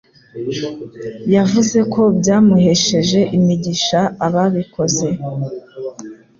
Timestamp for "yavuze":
1.35-1.79